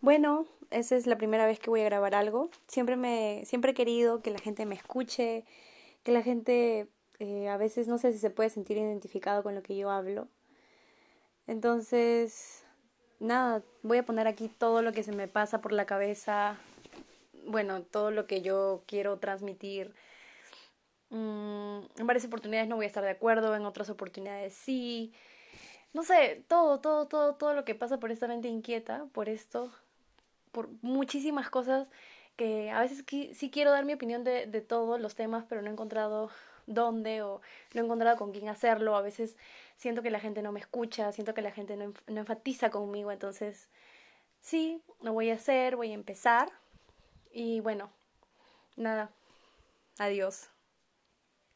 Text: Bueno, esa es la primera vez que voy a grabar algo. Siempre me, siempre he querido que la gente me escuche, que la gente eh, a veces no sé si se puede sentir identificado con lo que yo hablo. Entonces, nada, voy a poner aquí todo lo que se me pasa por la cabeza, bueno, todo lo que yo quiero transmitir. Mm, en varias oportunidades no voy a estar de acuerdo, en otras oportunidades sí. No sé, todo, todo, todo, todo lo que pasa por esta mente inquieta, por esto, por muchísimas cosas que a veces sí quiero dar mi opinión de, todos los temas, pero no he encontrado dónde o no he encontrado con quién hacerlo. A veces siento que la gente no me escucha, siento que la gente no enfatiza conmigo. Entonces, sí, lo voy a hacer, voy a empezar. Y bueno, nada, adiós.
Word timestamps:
Bueno, 0.00 0.46
esa 0.70 0.96
es 0.96 1.06
la 1.06 1.16
primera 1.18 1.46
vez 1.46 1.58
que 1.58 1.70
voy 1.70 1.80
a 1.80 1.84
grabar 1.84 2.14
algo. 2.14 2.50
Siempre 2.68 2.96
me, 2.96 3.42
siempre 3.46 3.72
he 3.72 3.74
querido 3.74 4.22
que 4.22 4.30
la 4.30 4.38
gente 4.38 4.64
me 4.66 4.74
escuche, 4.76 5.44
que 6.04 6.12
la 6.12 6.22
gente 6.22 6.88
eh, 7.18 7.48
a 7.48 7.56
veces 7.56 7.88
no 7.88 7.98
sé 7.98 8.12
si 8.12 8.18
se 8.18 8.30
puede 8.30 8.50
sentir 8.50 8.76
identificado 8.76 9.42
con 9.42 9.54
lo 9.54 9.62
que 9.62 9.76
yo 9.76 9.90
hablo. 9.90 10.28
Entonces, 11.46 12.64
nada, 13.20 13.62
voy 13.82 13.98
a 13.98 14.04
poner 14.06 14.28
aquí 14.28 14.48
todo 14.48 14.82
lo 14.82 14.92
que 14.92 15.02
se 15.02 15.12
me 15.12 15.28
pasa 15.28 15.60
por 15.60 15.72
la 15.72 15.86
cabeza, 15.86 16.58
bueno, 17.46 17.82
todo 17.82 18.10
lo 18.10 18.26
que 18.26 18.42
yo 18.42 18.82
quiero 18.86 19.18
transmitir. 19.18 19.94
Mm, 21.10 21.80
en 21.98 22.06
varias 22.06 22.24
oportunidades 22.26 22.68
no 22.68 22.76
voy 22.76 22.84
a 22.84 22.88
estar 22.88 23.04
de 23.04 23.10
acuerdo, 23.10 23.56
en 23.56 23.64
otras 23.66 23.90
oportunidades 23.90 24.54
sí. 24.54 25.12
No 25.92 26.02
sé, 26.04 26.44
todo, 26.48 26.80
todo, 26.80 27.08
todo, 27.08 27.34
todo 27.36 27.54
lo 27.54 27.64
que 27.64 27.74
pasa 27.74 27.98
por 27.98 28.10
esta 28.12 28.28
mente 28.28 28.48
inquieta, 28.48 29.06
por 29.12 29.28
esto, 29.28 29.72
por 30.52 30.68
muchísimas 30.82 31.50
cosas 31.50 31.88
que 32.36 32.70
a 32.70 32.80
veces 32.80 33.04
sí 33.36 33.50
quiero 33.50 33.72
dar 33.72 33.84
mi 33.84 33.94
opinión 33.94 34.22
de, 34.24 34.46
todos 34.60 35.00
los 35.00 35.14
temas, 35.16 35.44
pero 35.48 35.60
no 35.60 35.68
he 35.68 35.72
encontrado 35.72 36.30
dónde 36.66 37.22
o 37.22 37.40
no 37.74 37.82
he 37.82 37.84
encontrado 37.84 38.16
con 38.16 38.32
quién 38.32 38.48
hacerlo. 38.48 38.96
A 38.96 39.02
veces 39.02 39.36
siento 39.76 40.02
que 40.02 40.10
la 40.10 40.20
gente 40.20 40.42
no 40.42 40.52
me 40.52 40.60
escucha, 40.60 41.10
siento 41.12 41.34
que 41.34 41.42
la 41.42 41.50
gente 41.50 41.76
no 41.76 41.92
enfatiza 42.06 42.70
conmigo. 42.70 43.10
Entonces, 43.10 43.68
sí, 44.40 44.82
lo 45.00 45.12
voy 45.12 45.30
a 45.30 45.34
hacer, 45.34 45.76
voy 45.76 45.90
a 45.90 45.94
empezar. 45.94 46.50
Y 47.32 47.60
bueno, 47.60 47.90
nada, 48.76 49.10
adiós. 49.98 50.48